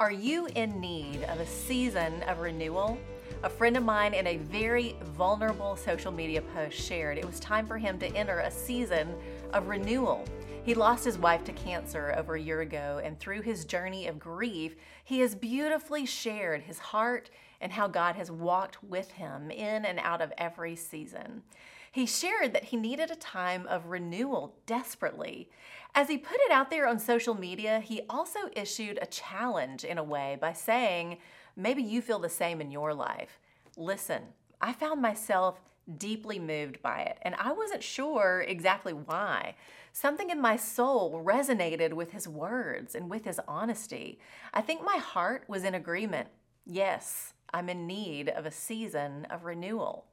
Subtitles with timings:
[0.00, 2.96] Are you in need of a season of renewal?
[3.42, 7.66] A friend of mine in a very vulnerable social media post shared it was time
[7.66, 9.14] for him to enter a season
[9.52, 10.24] of renewal.
[10.70, 14.20] He lost his wife to cancer over a year ago, and through his journey of
[14.20, 17.28] grief, he has beautifully shared his heart
[17.60, 21.42] and how God has walked with him in and out of every season.
[21.90, 25.50] He shared that he needed a time of renewal desperately.
[25.96, 29.98] As he put it out there on social media, he also issued a challenge in
[29.98, 31.18] a way by saying,
[31.56, 33.40] Maybe you feel the same in your life.
[33.76, 34.22] Listen,
[34.60, 35.60] I found myself
[35.98, 39.54] deeply moved by it, and I wasn't sure exactly why.
[39.92, 44.20] Something in my soul resonated with his words and with his honesty.
[44.54, 46.28] I think my heart was in agreement.
[46.64, 50.06] Yes, I'm in need of a season of renewal.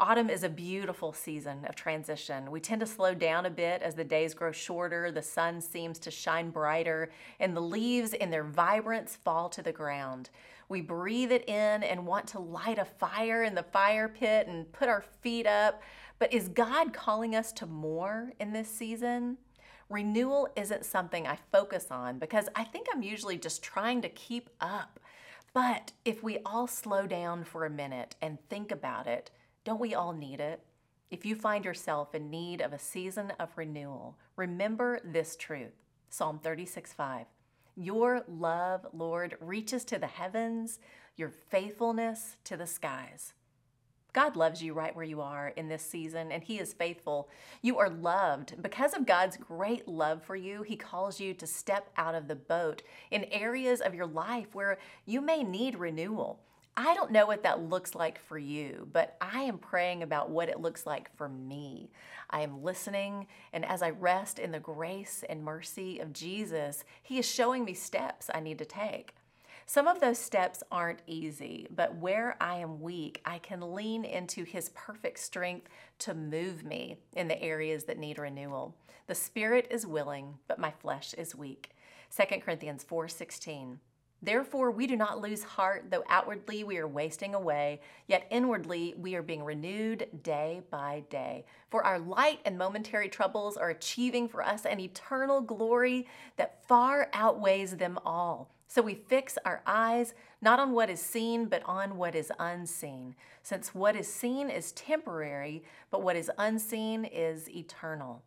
[0.00, 2.50] Autumn is a beautiful season of transition.
[2.50, 5.98] We tend to slow down a bit as the days grow shorter, the sun seems
[6.00, 10.30] to shine brighter, and the leaves in their vibrance fall to the ground.
[10.68, 14.72] We breathe it in and want to light a fire in the fire pit and
[14.72, 15.82] put our feet up.
[16.18, 19.36] But is God calling us to more in this season?
[19.90, 24.48] Renewal isn't something I focus on because I think I'm usually just trying to keep
[24.60, 24.98] up.
[25.52, 29.30] But if we all slow down for a minute and think about it,
[29.64, 30.60] don't we all need it?
[31.10, 35.74] If you find yourself in need of a season of renewal, remember this truth
[36.08, 37.26] Psalm 36 5.
[37.76, 40.78] Your love, Lord, reaches to the heavens,
[41.16, 43.34] your faithfulness to the skies.
[44.12, 47.30] God loves you right where you are in this season, and He is faithful.
[47.62, 48.62] You are loved.
[48.62, 52.36] Because of God's great love for you, He calls you to step out of the
[52.36, 56.40] boat in areas of your life where you may need renewal.
[56.76, 60.48] I don't know what that looks like for you, but I am praying about what
[60.48, 61.90] it looks like for me.
[62.30, 67.18] I am listening, and as I rest in the grace and mercy of Jesus, He
[67.18, 69.14] is showing me steps I need to take.
[69.66, 74.44] Some of those steps aren't easy, but where I am weak, I can lean into
[74.44, 75.68] His perfect strength
[76.00, 78.74] to move me in the areas that need renewal.
[79.08, 81.72] The spirit is willing, but my flesh is weak.
[82.16, 83.78] 2 Corinthians 4:16
[84.22, 89.16] Therefore, we do not lose heart, though outwardly we are wasting away, yet inwardly we
[89.16, 91.44] are being renewed day by day.
[91.70, 96.06] For our light and momentary troubles are achieving for us an eternal glory
[96.36, 98.54] that far outweighs them all.
[98.68, 103.16] So we fix our eyes not on what is seen, but on what is unseen,
[103.42, 108.22] since what is seen is temporary, but what is unseen is eternal.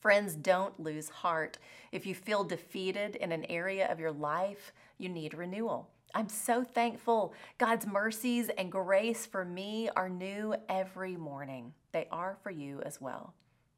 [0.00, 1.58] Friends, don't lose heart.
[1.90, 5.88] If you feel defeated in an area of your life, you need renewal.
[6.14, 7.34] I'm so thankful.
[7.58, 11.74] God's mercies and grace for me are new every morning.
[11.92, 13.34] They are for you as well.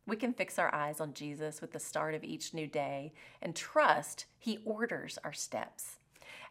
[0.07, 3.55] We can fix our eyes on Jesus with the start of each new day and
[3.55, 5.99] trust He orders our steps.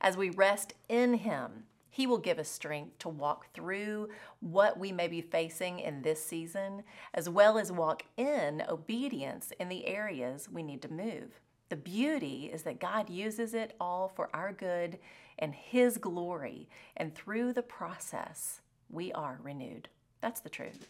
[0.02, 4.10] As we rest in Him, he will give us strength to walk through
[4.40, 9.70] what we may be facing in this season, as well as walk in obedience in
[9.70, 11.42] the areas we need to move.
[11.70, 14.98] The beauty is that God uses it all for our good
[15.38, 19.88] and His glory, and through the process, we are renewed.
[20.20, 20.88] That's the truth.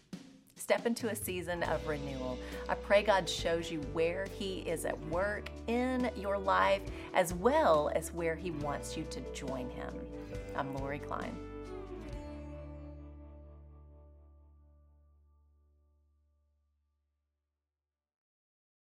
[0.56, 2.40] Step into a season of renewal.
[2.68, 6.82] I pray God shows you where He is at work in your life,
[7.14, 9.94] as well as where He wants you to join Him.
[10.56, 11.49] I'm Lori Klein.